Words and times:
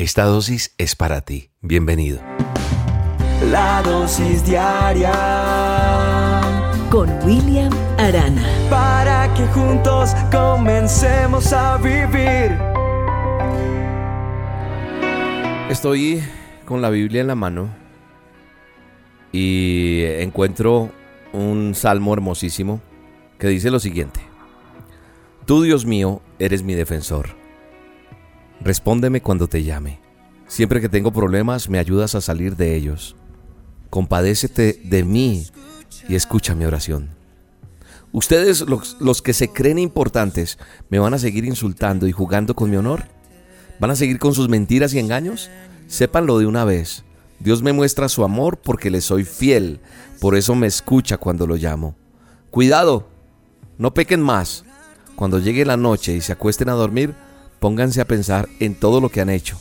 Esta 0.00 0.24
dosis 0.24 0.74
es 0.78 0.96
para 0.96 1.20
ti. 1.20 1.50
Bienvenido. 1.60 2.20
La 3.50 3.82
dosis 3.82 4.42
diaria 4.46 5.12
con 6.90 7.10
William 7.22 7.70
Arana. 7.98 8.42
Para 8.70 9.30
que 9.34 9.44
juntos 9.48 10.12
comencemos 10.32 11.52
a 11.52 11.76
vivir. 11.76 12.56
Estoy 15.68 16.22
con 16.64 16.80
la 16.80 16.88
Biblia 16.88 17.20
en 17.20 17.26
la 17.26 17.34
mano 17.34 17.68
y 19.32 20.04
encuentro 20.04 20.90
un 21.34 21.74
salmo 21.74 22.14
hermosísimo 22.14 22.80
que 23.38 23.48
dice 23.48 23.70
lo 23.70 23.78
siguiente. 23.78 24.20
Tú, 25.44 25.60
Dios 25.60 25.84
mío, 25.84 26.22
eres 26.38 26.62
mi 26.62 26.72
defensor. 26.72 27.38
Respóndeme 28.62 29.22
cuando 29.22 29.48
te 29.48 29.62
llame. 29.62 30.00
Siempre 30.46 30.80
que 30.80 30.88
tengo 30.88 31.12
problemas, 31.12 31.68
me 31.68 31.78
ayudas 31.78 32.14
a 32.14 32.20
salir 32.20 32.56
de 32.56 32.76
ellos. 32.76 33.16
Compadécete 33.88 34.80
de 34.84 35.04
mí 35.04 35.46
y 36.08 36.14
escucha 36.14 36.54
mi 36.54 36.64
oración. 36.64 37.10
¿Ustedes, 38.12 38.62
los, 38.62 39.22
que 39.22 39.32
se 39.32 39.48
creen 39.48 39.78
importantes, 39.78 40.58
me 40.88 40.98
van 40.98 41.14
a 41.14 41.18
seguir 41.18 41.44
insultando 41.44 42.08
y 42.08 42.12
jugando 42.12 42.54
con 42.54 42.68
mi 42.68 42.76
honor? 42.76 43.04
¿Van 43.78 43.92
a 43.92 43.96
seguir 43.96 44.18
con 44.18 44.34
sus 44.34 44.48
mentiras 44.48 44.92
y 44.92 44.98
engaños? 44.98 45.48
Sépanlo 45.86 46.38
de 46.38 46.46
una 46.46 46.64
vez. 46.64 47.04
Dios 47.38 47.62
me 47.62 47.72
muestra 47.72 48.08
su 48.08 48.24
amor 48.24 48.58
porque 48.58 48.90
le 48.90 49.00
soy 49.00 49.24
fiel, 49.24 49.80
por 50.20 50.36
eso 50.36 50.54
me 50.54 50.66
escucha 50.66 51.16
cuando 51.16 51.46
lo 51.46 51.56
llamo. 51.56 51.94
Cuidado, 52.50 53.08
no 53.78 53.94
pequen 53.94 54.20
más. 54.20 54.64
Cuando 55.14 55.38
llegue 55.38 55.64
la 55.64 55.76
noche 55.76 56.14
y 56.14 56.20
se 56.20 56.32
acuesten 56.32 56.68
a 56.68 56.72
dormir, 56.72 57.14
pónganse 57.60 58.00
a 58.00 58.06
pensar 58.06 58.48
en 58.58 58.74
todo 58.74 59.00
lo 59.00 59.10
que 59.10 59.20
han 59.20 59.30
hecho. 59.30 59.58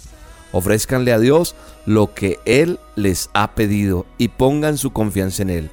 Ofrézcanle 0.52 1.14
a 1.14 1.20
Dios 1.20 1.56
lo 1.86 2.14
que 2.14 2.40
Él 2.46 2.80
les 2.96 3.30
ha 3.34 3.54
pedido 3.54 4.06
y 4.18 4.30
pongan 4.30 4.78
su 4.78 4.92
confianza 4.92 5.44
en 5.44 5.50
Él. 5.52 5.72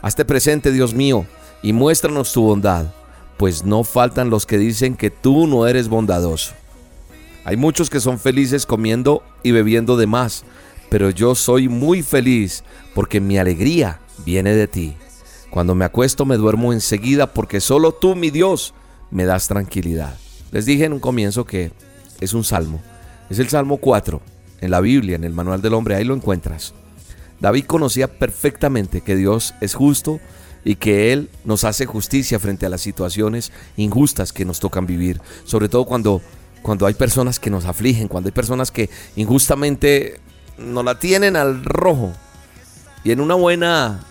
Hazte 0.00 0.24
presente, 0.24 0.72
Dios 0.72 0.94
mío, 0.94 1.26
y 1.62 1.72
muéstranos 1.72 2.32
tu 2.32 2.42
bondad, 2.42 2.86
pues 3.36 3.64
no 3.64 3.84
faltan 3.84 4.30
los 4.30 4.46
que 4.46 4.58
dicen 4.58 4.96
que 4.96 5.10
tú 5.10 5.46
no 5.46 5.66
eres 5.66 5.88
bondadoso. 5.88 6.54
Hay 7.44 7.56
muchos 7.56 7.90
que 7.90 8.00
son 8.00 8.18
felices 8.18 8.64
comiendo 8.64 9.22
y 9.42 9.52
bebiendo 9.52 9.96
de 9.96 10.06
más, 10.06 10.44
pero 10.88 11.10
yo 11.10 11.34
soy 11.34 11.68
muy 11.68 12.02
feliz 12.02 12.64
porque 12.94 13.20
mi 13.20 13.36
alegría 13.36 14.00
viene 14.24 14.54
de 14.54 14.68
ti. 14.68 14.94
Cuando 15.50 15.74
me 15.74 15.84
acuesto 15.84 16.24
me 16.24 16.36
duermo 16.36 16.72
enseguida 16.72 17.32
porque 17.32 17.60
solo 17.60 17.92
tú, 17.92 18.14
mi 18.14 18.30
Dios, 18.30 18.74
me 19.10 19.24
das 19.24 19.48
tranquilidad. 19.48 20.16
Les 20.54 20.66
dije 20.66 20.84
en 20.84 20.92
un 20.92 21.00
comienzo 21.00 21.44
que 21.44 21.72
es 22.20 22.32
un 22.32 22.44
salmo. 22.44 22.80
Es 23.28 23.40
el 23.40 23.48
Salmo 23.48 23.78
4 23.78 24.22
en 24.60 24.70
la 24.70 24.80
Biblia, 24.80 25.16
en 25.16 25.24
el 25.24 25.32
Manual 25.32 25.60
del 25.60 25.74
Hombre, 25.74 25.96
ahí 25.96 26.04
lo 26.04 26.14
encuentras. 26.14 26.74
David 27.40 27.64
conocía 27.64 28.06
perfectamente 28.06 29.00
que 29.00 29.16
Dios 29.16 29.52
es 29.60 29.74
justo 29.74 30.20
y 30.64 30.76
que 30.76 31.12
Él 31.12 31.28
nos 31.44 31.64
hace 31.64 31.86
justicia 31.86 32.38
frente 32.38 32.66
a 32.66 32.68
las 32.68 32.82
situaciones 32.82 33.50
injustas 33.76 34.32
que 34.32 34.44
nos 34.44 34.60
tocan 34.60 34.86
vivir, 34.86 35.20
sobre 35.42 35.68
todo 35.68 35.86
cuando, 35.86 36.22
cuando 36.62 36.86
hay 36.86 36.94
personas 36.94 37.40
que 37.40 37.50
nos 37.50 37.64
afligen, 37.64 38.06
cuando 38.06 38.28
hay 38.28 38.32
personas 38.32 38.70
que 38.70 38.90
injustamente 39.16 40.20
nos 40.56 40.84
la 40.84 41.00
tienen 41.00 41.34
al 41.34 41.64
rojo. 41.64 42.12
Y 43.02 43.10
en 43.10 43.20
una 43.20 43.34
buena 43.34 44.04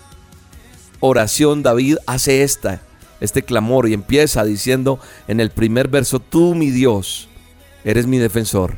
oración 1.00 1.64
David 1.64 2.00
hace 2.06 2.44
esta, 2.44 2.82
este 3.20 3.44
clamor 3.44 3.88
y 3.88 3.94
empieza 3.94 4.44
diciendo 4.44 5.00
en 5.28 5.40
el 5.40 5.50
primer 5.50 5.88
verso, 5.88 6.20
tú 6.20 6.56
mi 6.56 6.72
Dios, 6.72 7.30
eres 7.84 8.08
mi 8.08 8.18
defensor. 8.18 8.76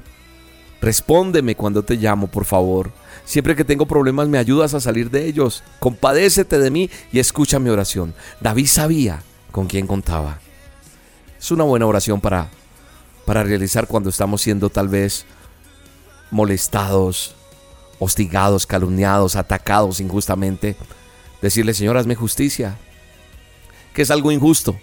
Respóndeme 0.82 1.56
cuando 1.56 1.84
te 1.84 1.96
llamo, 1.96 2.28
por 2.28 2.46
favor. 2.46 2.92
Siempre 3.26 3.56
que 3.56 3.66
tengo 3.66 3.88
problemas 3.88 4.28
me 4.28 4.38
ayudas 4.38 4.74
a 4.74 4.80
salir 4.80 5.10
de 5.10 5.26
ellos. 5.26 5.64
Compadécete 5.80 6.60
de 6.60 6.70
mí 6.70 6.90
y 7.12 7.20
escucha 7.20 7.58
mi 7.58 7.70
oración. 7.70 8.14
David 8.40 8.68
sabía 8.68 9.24
con 9.52 9.66
quién 9.68 9.88
contaba. 9.88 10.40
Es 11.40 11.50
una 11.50 11.64
buena 11.64 11.88
oración 11.88 12.22
para, 12.22 12.50
para 13.26 13.44
realizar 13.44 13.88
cuando 13.88 14.10
estamos 14.10 14.42
siendo 14.42 14.70
tal 14.70 14.90
vez 14.90 15.26
molestados, 16.30 17.36
hostigados, 17.98 18.68
calumniados, 18.68 19.36
atacados 19.36 20.00
injustamente. 20.00 20.76
Decirle, 21.42 21.74
Señor, 21.74 21.98
hazme 21.98 22.16
justicia 22.16 22.78
que 23.96 24.04
es 24.04 24.12
algo 24.12 24.32
injusto. 24.32 24.80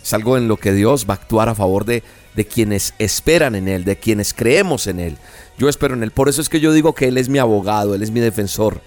Es 0.00 0.12
algo 0.12 0.36
en 0.36 0.46
lo 0.46 0.58
que 0.58 0.72
Dios 0.72 1.06
va 1.08 1.14
a 1.14 1.16
actuar 1.16 1.48
a 1.48 1.56
favor 1.56 1.84
de, 1.84 2.04
de 2.36 2.46
quienes 2.46 2.94
esperan 2.98 3.56
en 3.56 3.66
Él, 3.66 3.84
de 3.84 3.96
quienes 3.96 4.32
creemos 4.32 4.86
en 4.86 5.00
Él. 5.00 5.16
Yo 5.58 5.68
espero 5.68 5.94
en 5.94 6.04
Él. 6.04 6.12
Por 6.12 6.28
eso 6.28 6.40
es 6.40 6.48
que 6.48 6.60
yo 6.60 6.72
digo 6.72 6.94
que 6.94 7.08
Él 7.08 7.18
es 7.18 7.28
mi 7.28 7.38
abogado, 7.38 7.94
Él 7.94 8.02
es 8.02 8.12
mi 8.12 8.20
defensor. 8.20 8.80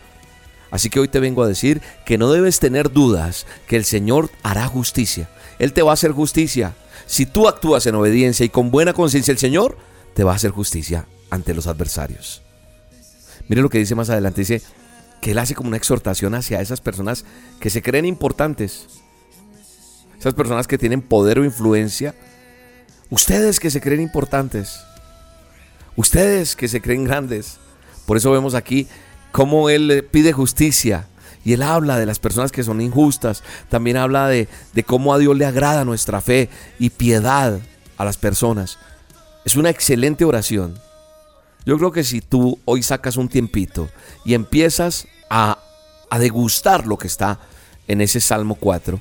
Así 0.69 0.89
que 0.89 1.01
hoy 1.01 1.09
te 1.09 1.19
vengo 1.19 1.43
a 1.43 1.47
decir 1.47 1.81
que 2.05 2.17
no 2.17 2.31
debes 2.31 2.59
tener 2.59 2.91
dudas 2.91 3.45
que 3.67 3.75
el 3.75 3.83
Señor 3.83 4.29
hará 4.41 4.67
justicia. 4.67 5.29
Él 5.59 5.73
te 5.73 5.81
va 5.81 5.91
a 5.91 5.95
hacer 5.95 6.11
justicia. 6.11 6.75
Si 7.07 7.25
tú 7.25 7.49
actúas 7.49 7.85
en 7.87 7.95
obediencia 7.95 8.45
y 8.45 8.49
con 8.49 8.71
buena 8.71 8.93
conciencia, 8.93 9.33
el 9.33 9.37
Señor 9.37 9.77
te 10.13 10.23
va 10.23 10.31
a 10.31 10.35
hacer 10.35 10.51
justicia 10.51 11.07
ante 11.29 11.53
los 11.53 11.67
adversarios. 11.67 12.41
Mire 13.49 13.61
lo 13.61 13.69
que 13.69 13.79
dice 13.79 13.95
más 13.95 14.09
adelante. 14.09 14.41
Dice, 14.41 14.61
que 15.21 15.31
él 15.31 15.39
hace 15.39 15.55
como 15.55 15.69
una 15.69 15.77
exhortación 15.77 16.33
hacia 16.33 16.61
esas 16.61 16.81
personas 16.81 17.25
que 17.59 17.69
se 17.69 17.81
creen 17.81 18.05
importantes. 18.05 18.87
Esas 20.19 20.33
personas 20.33 20.67
que 20.67 20.77
tienen 20.77 21.01
poder 21.01 21.39
o 21.39 21.45
influencia. 21.45 22.15
Ustedes 23.09 23.59
que 23.59 23.69
se 23.69 23.81
creen 23.81 24.01
importantes. 24.01 24.81
Ustedes 25.95 26.55
que 26.55 26.67
se 26.67 26.81
creen 26.81 27.05
grandes. 27.05 27.57
Por 28.05 28.17
eso 28.17 28.31
vemos 28.31 28.55
aquí 28.55 28.87
cómo 29.31 29.69
él 29.69 30.07
pide 30.11 30.33
justicia. 30.33 31.07
Y 31.43 31.53
él 31.53 31.61
habla 31.61 31.97
de 31.97 32.05
las 32.05 32.19
personas 32.19 32.51
que 32.51 32.63
son 32.63 32.81
injustas. 32.81 33.43
También 33.69 33.97
habla 33.97 34.27
de, 34.27 34.47
de 34.73 34.83
cómo 34.83 35.13
a 35.13 35.19
Dios 35.19 35.37
le 35.37 35.45
agrada 35.45 35.85
nuestra 35.85 36.21
fe 36.21 36.49
y 36.79 36.89
piedad 36.89 37.59
a 37.97 38.05
las 38.05 38.17
personas. 38.17 38.79
Es 39.45 39.55
una 39.55 39.69
excelente 39.69 40.25
oración. 40.25 40.79
Yo 41.65 41.77
creo 41.77 41.91
que 41.91 42.03
si 42.03 42.21
tú 42.21 42.59
hoy 42.65 42.81
sacas 42.81 43.17
un 43.17 43.29
tiempito 43.29 43.89
y 44.25 44.33
empiezas 44.33 45.07
a, 45.29 45.59
degustar 46.19 46.87
lo 46.87 46.97
que 46.97 47.07
está 47.07 47.39
en 47.87 48.01
ese 48.01 48.19
Salmo 48.19 48.55
4, 48.55 48.99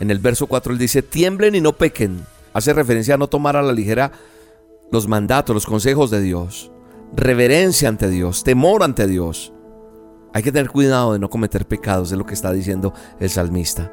en 0.00 0.10
el 0.10 0.18
verso 0.18 0.46
4 0.46 0.72
él 0.72 0.78
dice, 0.78 1.02
tiemblen 1.02 1.54
y 1.54 1.60
no 1.60 1.72
pequen. 1.72 2.24
Hace 2.52 2.72
referencia 2.72 3.14
a 3.14 3.18
no 3.18 3.28
tomar 3.28 3.56
a 3.56 3.62
la 3.62 3.72
ligera 3.72 4.12
los 4.90 5.08
mandatos, 5.08 5.54
los 5.54 5.66
consejos 5.66 6.10
de 6.10 6.20
Dios. 6.20 6.70
Reverencia 7.14 7.88
ante 7.88 8.08
Dios, 8.08 8.44
temor 8.44 8.82
ante 8.82 9.06
Dios. 9.06 9.52
Hay 10.34 10.42
que 10.42 10.52
tener 10.52 10.70
cuidado 10.70 11.12
de 11.12 11.18
no 11.18 11.30
cometer 11.30 11.66
pecados, 11.66 12.12
es 12.12 12.18
lo 12.18 12.26
que 12.26 12.34
está 12.34 12.52
diciendo 12.52 12.92
el 13.20 13.30
salmista. 13.30 13.92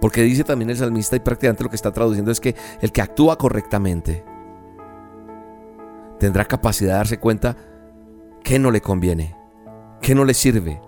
Porque 0.00 0.22
dice 0.22 0.44
también 0.44 0.70
el 0.70 0.76
salmista 0.76 1.16
y 1.16 1.20
prácticamente 1.20 1.64
lo 1.64 1.70
que 1.70 1.76
está 1.76 1.92
traduciendo 1.92 2.30
es 2.30 2.40
que 2.40 2.54
el 2.80 2.92
que 2.92 3.00
actúa 3.00 3.38
correctamente, 3.38 4.24
tendrá 6.18 6.44
capacidad 6.44 6.92
de 6.92 6.98
darse 6.98 7.18
cuenta 7.18 7.56
que 8.42 8.58
no 8.58 8.70
le 8.70 8.80
conviene, 8.80 9.36
que 10.00 10.14
no 10.14 10.24
le 10.24 10.34
sirve. 10.34 10.80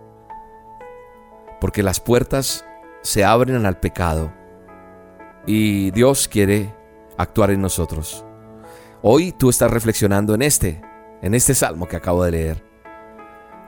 Porque 1.60 1.82
las 1.82 2.00
puertas 2.00 2.64
se 3.02 3.24
abren 3.24 3.66
al 3.66 3.80
pecado 3.80 4.32
y 5.46 5.90
Dios 5.90 6.28
quiere 6.28 6.74
actuar 7.16 7.50
en 7.50 7.60
nosotros. 7.60 8.24
Hoy 9.02 9.32
tú 9.32 9.50
estás 9.50 9.70
reflexionando 9.70 10.34
en 10.34 10.42
este, 10.42 10.80
en 11.22 11.34
este 11.34 11.54
salmo 11.54 11.86
que 11.88 11.96
acabo 11.96 12.24
de 12.24 12.30
leer. 12.30 12.64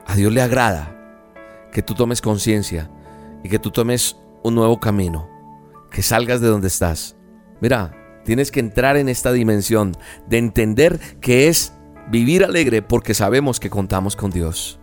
A 0.05 0.15
Dios 0.15 0.31
le 0.31 0.41
agrada 0.41 0.97
que 1.71 1.81
tú 1.81 1.93
tomes 1.93 2.21
conciencia 2.21 2.89
y 3.43 3.49
que 3.49 3.59
tú 3.59 3.71
tomes 3.71 4.17
un 4.43 4.55
nuevo 4.55 4.79
camino, 4.79 5.29
que 5.89 6.01
salgas 6.01 6.41
de 6.41 6.47
donde 6.47 6.67
estás. 6.67 7.15
Mira, 7.61 8.00
Tienes 8.23 8.51
que 8.51 8.59
entrar 8.59 8.97
en 8.97 9.09
esta 9.09 9.31
dimensión 9.31 9.95
de 10.27 10.37
entender 10.37 10.99
que 11.19 11.47
es 11.47 11.73
vivir 12.09 12.43
alegre 12.43 12.81
porque 12.81 13.13
sabemos 13.13 13.59
que 13.59 13.69
contamos 13.69 14.15
con 14.15 14.31
Dios. 14.31 14.79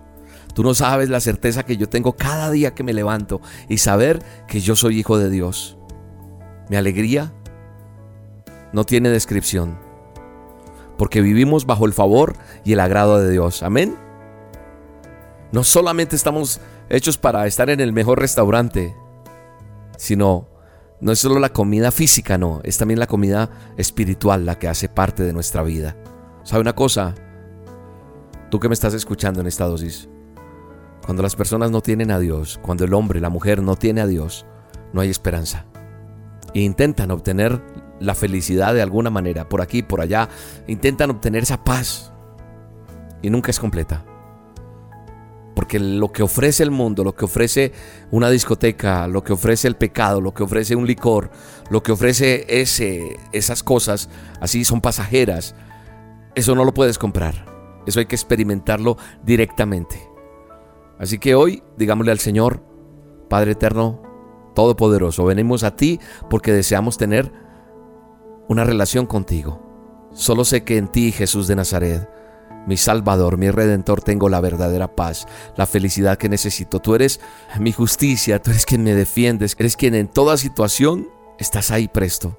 Tú 0.54 0.64
no 0.64 0.74
sabes 0.74 1.08
la 1.08 1.20
certeza 1.20 1.64
que 1.64 1.76
yo 1.76 1.88
tengo 1.88 2.14
cada 2.14 2.50
día 2.50 2.74
que 2.74 2.82
me 2.82 2.92
levanto 2.92 3.40
y 3.68 3.78
saber 3.78 4.22
que 4.48 4.60
yo 4.60 4.74
soy 4.74 4.98
hijo 4.98 5.18
de 5.18 5.30
Dios. 5.30 5.78
Mi 6.68 6.76
alegría 6.76 7.32
no 8.72 8.84
tiene 8.84 9.08
descripción 9.08 9.78
porque 10.98 11.20
vivimos 11.22 11.64
bajo 11.64 11.86
el 11.86 11.92
favor 11.92 12.34
y 12.64 12.72
el 12.72 12.80
agrado 12.80 13.20
de 13.20 13.30
Dios. 13.30 13.62
Amén. 13.62 13.96
No 15.52 15.64
solamente 15.64 16.16
estamos 16.16 16.60
hechos 16.90 17.16
para 17.16 17.46
estar 17.46 17.70
en 17.70 17.80
el 17.80 17.92
mejor 17.92 18.18
restaurante, 18.18 18.94
sino 19.96 20.48
no 21.00 21.12
es 21.12 21.18
solo 21.18 21.38
la 21.38 21.52
comida 21.52 21.90
física, 21.90 22.38
no, 22.38 22.60
es 22.64 22.78
también 22.78 22.98
la 22.98 23.06
comida 23.06 23.50
espiritual 23.76 24.44
la 24.44 24.58
que 24.58 24.68
hace 24.68 24.88
parte 24.88 25.22
de 25.22 25.32
nuestra 25.32 25.62
vida. 25.62 25.96
¿Sabe 26.42 26.62
una 26.62 26.74
cosa? 26.74 27.14
Tú 28.50 28.58
que 28.58 28.68
me 28.68 28.74
estás 28.74 28.94
escuchando 28.94 29.40
en 29.40 29.46
esta 29.46 29.66
dosis, 29.66 30.08
cuando 31.04 31.22
las 31.22 31.36
personas 31.36 31.70
no 31.70 31.80
tienen 31.80 32.10
a 32.10 32.18
Dios, 32.18 32.58
cuando 32.62 32.84
el 32.84 32.94
hombre, 32.94 33.20
la 33.20 33.30
mujer 33.30 33.62
no 33.62 33.76
tiene 33.76 34.00
a 34.00 34.06
Dios, 34.06 34.46
no 34.92 35.00
hay 35.00 35.10
esperanza. 35.10 35.66
E 36.54 36.60
intentan 36.60 37.10
obtener 37.10 37.62
la 38.00 38.14
felicidad 38.14 38.74
de 38.74 38.82
alguna 38.82 39.10
manera, 39.10 39.48
por 39.48 39.60
aquí, 39.60 39.82
por 39.82 40.00
allá, 40.00 40.28
intentan 40.66 41.10
obtener 41.10 41.42
esa 41.42 41.62
paz 41.62 42.12
y 43.22 43.30
nunca 43.30 43.50
es 43.50 43.60
completa. 43.60 44.04
Porque 45.58 45.80
lo 45.80 46.12
que 46.12 46.22
ofrece 46.22 46.62
el 46.62 46.70
mundo, 46.70 47.02
lo 47.02 47.16
que 47.16 47.24
ofrece 47.24 47.72
una 48.12 48.30
discoteca, 48.30 49.08
lo 49.08 49.24
que 49.24 49.32
ofrece 49.32 49.66
el 49.66 49.74
pecado, 49.74 50.20
lo 50.20 50.32
que 50.32 50.44
ofrece 50.44 50.76
un 50.76 50.86
licor, 50.86 51.32
lo 51.68 51.82
que 51.82 51.90
ofrece 51.90 52.46
esas 53.32 53.64
cosas, 53.64 54.08
así 54.40 54.64
son 54.64 54.80
pasajeras, 54.80 55.56
eso 56.36 56.54
no 56.54 56.64
lo 56.64 56.72
puedes 56.72 56.96
comprar. 56.96 57.44
Eso 57.88 57.98
hay 57.98 58.06
que 58.06 58.14
experimentarlo 58.14 58.98
directamente. 59.24 60.00
Así 60.96 61.18
que 61.18 61.34
hoy, 61.34 61.64
digámosle 61.76 62.12
al 62.12 62.20
Señor, 62.20 62.62
Padre 63.28 63.50
Eterno, 63.50 64.00
Todopoderoso, 64.54 65.24
venimos 65.24 65.64
a 65.64 65.74
ti 65.74 65.98
porque 66.30 66.52
deseamos 66.52 66.98
tener 66.98 67.32
una 68.46 68.62
relación 68.62 69.06
contigo. 69.06 70.08
Solo 70.12 70.44
sé 70.44 70.62
que 70.62 70.76
en 70.76 70.86
ti, 70.86 71.10
Jesús 71.10 71.48
de 71.48 71.56
Nazaret, 71.56 72.08
mi 72.68 72.76
Salvador, 72.76 73.38
mi 73.38 73.50
Redentor, 73.50 74.02
tengo 74.02 74.28
la 74.28 74.40
verdadera 74.40 74.94
paz, 74.94 75.26
la 75.56 75.66
felicidad 75.66 76.18
que 76.18 76.28
necesito. 76.28 76.80
Tú 76.80 76.94
eres 76.94 77.18
mi 77.58 77.72
justicia, 77.72 78.40
tú 78.40 78.50
eres 78.50 78.66
quien 78.66 78.84
me 78.84 78.94
defiendes, 78.94 79.56
eres 79.58 79.76
quien 79.76 79.94
en 79.94 80.06
toda 80.06 80.36
situación 80.36 81.08
estás 81.38 81.70
ahí 81.70 81.88
presto. 81.88 82.38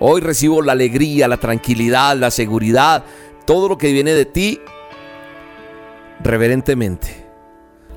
Hoy 0.00 0.22
recibo 0.22 0.62
la 0.62 0.72
alegría, 0.72 1.28
la 1.28 1.36
tranquilidad, 1.36 2.16
la 2.16 2.30
seguridad, 2.30 3.04
todo 3.44 3.68
lo 3.68 3.76
que 3.76 3.92
viene 3.92 4.14
de 4.14 4.24
ti 4.24 4.60
reverentemente. 6.20 7.26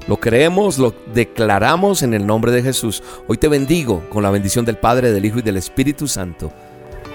Lo 0.07 0.19
creemos, 0.19 0.79
lo 0.79 0.93
declaramos 1.13 2.03
en 2.03 2.13
el 2.13 2.25
nombre 2.27 2.51
de 2.51 2.63
Jesús. 2.63 3.03
Hoy 3.27 3.37
te 3.37 3.47
bendigo 3.47 4.03
con 4.09 4.23
la 4.23 4.31
bendición 4.31 4.65
del 4.65 4.77
Padre, 4.77 5.11
del 5.11 5.23
Hijo 5.23 5.39
y 5.39 5.43
del 5.43 5.57
Espíritu 5.57 6.07
Santo. 6.07 6.51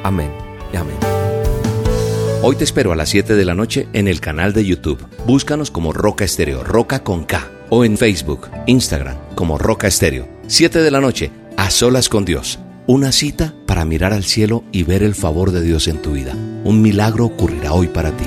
Amén 0.03 0.31
y 0.73 0.77
amén. 0.77 1.26
Hoy 2.43 2.55
te 2.57 2.65
espero 2.65 2.93
a 2.93 2.97
las 2.97 3.09
7 3.09 3.35
de 3.35 3.45
la 3.45 3.55
noche 3.55 3.89
en 3.93 4.09
el 4.09 4.21
canal 4.21 4.53
de 4.53 4.65
YouTube. 4.65 5.05
Búscanos 5.27 5.71
como 5.71 5.93
Roca 5.93 6.25
Estéreo, 6.25 6.63
Roca 6.63 7.03
con 7.03 7.25
K. 7.25 7.51
O 7.71 7.85
en 7.85 7.97
Facebook, 7.97 8.49
Instagram, 8.67 9.17
como 9.35 9.59
Roca 9.59 9.89
Estéreo. 9.89 10.29
7 10.47 10.81
de 10.81 10.91
la 10.91 11.01
noche, 11.01 11.33
a 11.57 11.71
solas 11.71 12.09
con 12.09 12.25
Dios. 12.25 12.61
Una 12.87 13.11
cita 13.11 13.55
para 13.67 13.85
mirar 13.85 14.13
al 14.13 14.23
cielo 14.23 14.63
y 14.71 14.85
ver 14.85 15.03
el 15.03 15.15
favor 15.15 15.51
de 15.51 15.63
Dios 15.63 15.89
en 15.89 16.01
tu 16.03 16.13
vida. 16.13 16.35
Un 16.63 16.83
milagro 16.83 17.25
ocurrirá 17.25 17.73
hoy 17.73 17.89
para 17.89 18.13
ti. 18.17 18.27